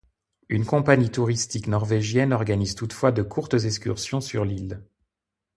[0.49, 4.83] Une compagnie touristique norvégienne organise toutefois de courtes excursions sur l'île.